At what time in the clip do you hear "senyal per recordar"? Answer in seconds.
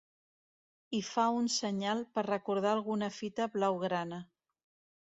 1.57-2.73